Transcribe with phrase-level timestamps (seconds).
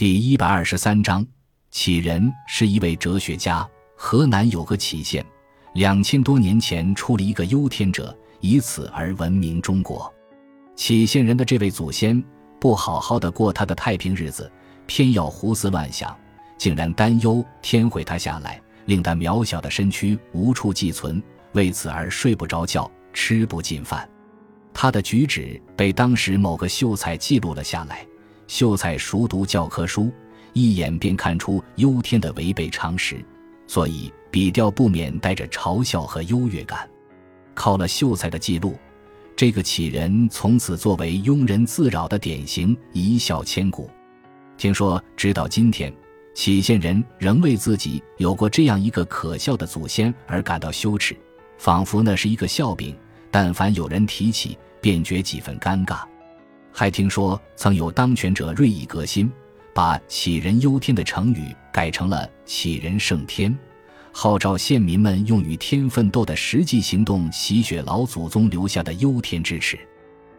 [0.00, 1.22] 第一百二十三章，
[1.70, 3.68] 杞人是一位哲学家。
[3.94, 5.22] 河南有个杞县，
[5.74, 10.10] 两千多年前出了一个忧天者，以此而闻名中国。
[10.74, 12.24] 杞县人的这位祖先
[12.58, 14.50] 不好好的过他的太平日子，
[14.86, 16.16] 偏要胡思乱想，
[16.56, 21.22] 竟然担忧天会他下来，令他渺小的身躯无处寄存，
[21.52, 24.08] 为此而睡不着觉，吃不进饭。
[24.72, 28.06] 他的举止被当时某个秀才记录了下来。
[28.50, 30.10] 秀才熟读教科书，
[30.54, 33.24] 一眼便看出忧天的违背常识，
[33.68, 36.90] 所以笔调不免带着嘲笑和优越感。
[37.54, 38.76] 靠了秀才的记录，
[39.36, 43.88] 这个杞人从此作为庸人自扰的典型，一笑千古。
[44.58, 45.94] 听说直到今天，
[46.34, 51.16] 杞县人仍为自己有过这样一个可笑的祖先而感到羞耻，
[51.56, 52.96] 仿佛那是一个笑柄，
[53.30, 56.00] 但凡有人提起，便觉几分尴尬。
[56.72, 59.30] 还听说曾有当权者锐意革新，
[59.74, 63.56] 把“杞人忧天”的成语改成了“杞人胜天”，
[64.12, 69.78] 号召县民们用与天奋斗的实际行动洗雪老祖宗留下的忧天之耻。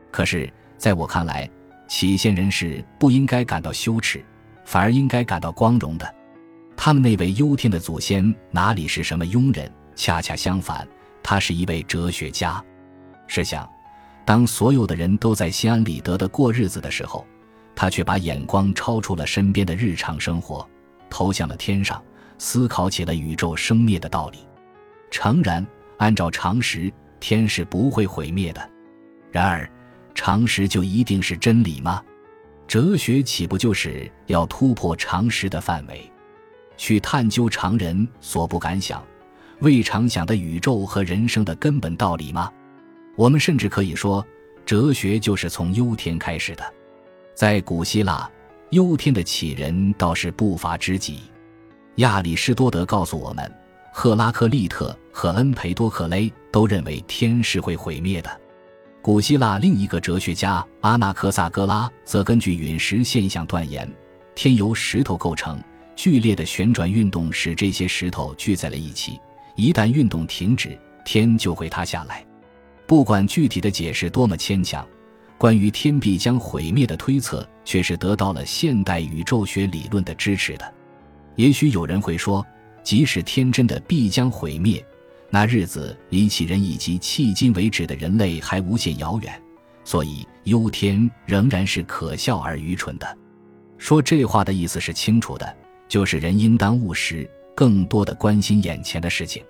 [0.10, 1.50] 可是，在我看来，
[1.88, 4.24] 杞县人士不应该感到羞耻，
[4.66, 6.16] 反而应该感到光荣的。
[6.76, 9.72] 他们那位忧天的祖先哪里是什么庸人？
[9.96, 10.88] 恰恰相反，
[11.22, 12.64] 他是一位哲学家。
[13.28, 13.70] 试想。
[14.24, 17.26] 当所有的人都在心安理得的过日子的时候，
[17.76, 20.68] 他却把眼光超出了身边的日常生活，
[21.10, 22.02] 投向了天上，
[22.38, 24.40] 思考起了宇宙生灭的道理。
[25.10, 25.66] 诚然，
[25.98, 28.70] 按照常识，天是不会毁灭的。
[29.32, 29.70] 然而，
[30.14, 32.02] 常识就一定是真理吗？
[32.68, 36.10] 哲学岂不就是要突破常识的范围，
[36.78, 39.04] 去探究常人所不敢想、
[39.60, 42.50] 未尝想的宇宙和人生的根本道理吗？
[43.16, 44.26] 我们甚至可以说，
[44.66, 46.64] 哲学就是从忧天开始的。
[47.34, 48.30] 在古希腊，
[48.72, 51.20] 忧天的杞人倒是不乏知己。
[51.96, 53.52] 亚里士多德告诉我们，
[53.94, 58.42] 赫拉克利特和恩培多克雷都认为天是会毁灭的。
[59.02, 63.92] 古希腊另一个哲学家阿纳克萨格拉则根据陨石现象断言，
[64.36, 65.62] 天由石头构成，
[65.96, 69.20] 剧烈的旋转运动使这些石头聚在了一起，
[69.56, 72.26] 一旦运动停止，天就会塌下来。
[72.92, 74.86] 不管具体的解释多么牵强，
[75.38, 80.74] 关于天必将毁灭的推测却是得到了现代宇宙学理论的支持的。
[81.38, 82.46] 也许有人会说，
[82.84, 84.86] 即使天真的必将毁灭，
[85.30, 89.42] 那日子离起人以及迄今为止的人类还无限遥远，
[89.86, 93.18] 所以忧天仍然是可笑而愚蠢的。
[93.78, 95.56] 说这话的意思是清楚的，
[95.88, 97.26] 就是人应当务实，
[97.56, 99.42] 更多的关心眼前的事情。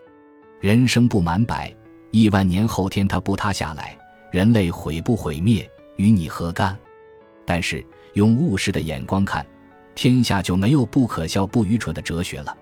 [0.59, 1.75] 人生不满百。
[2.11, 3.97] 亿万年后天它不塌下来，
[4.31, 6.77] 人类毁不毁灭与你何干？
[7.45, 7.83] 但是
[8.13, 9.45] 用务实的眼光看，
[9.95, 12.55] 天下就没有不可笑、不愚蠢的哲学了，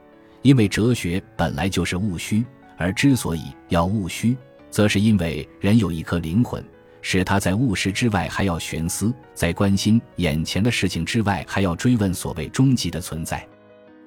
[0.44, 2.46] 因为哲学本来就是务虚，
[2.78, 4.38] 而之所以要务虚，
[4.70, 6.64] 则是因为人有一颗灵魂，
[7.02, 13.46] 使他在务实之外还要悬思，在关心眼前的事情之外还要追问所谓终极的存在。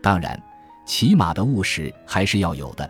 [0.00, 0.40] 当然，
[0.86, 2.88] 起码的务实还是要有的。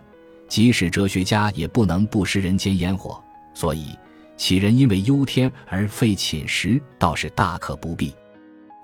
[0.53, 3.19] 即使哲学家也不能不食人间烟火，
[3.55, 3.97] 所以
[4.37, 8.13] 杞人因为忧天而废寝食，倒是大可不必。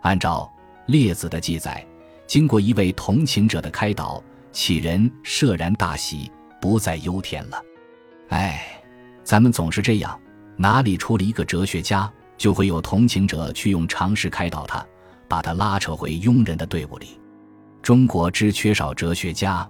[0.02, 0.52] 按照
[0.88, 1.86] 列子的记载，
[2.26, 4.20] 经过一位同情者的开导，
[4.52, 7.62] 杞人舍然大喜，不再忧天了。
[8.30, 8.82] 哎，
[9.24, 10.20] 咱们总是这样，
[10.58, 14.84] 哪里出了一个哲学家，就会有同情者去用常识开导他，
[15.28, 17.22] 把他拉扯回庸人的队伍里。
[17.84, 19.70] 中国之缺少哲学家。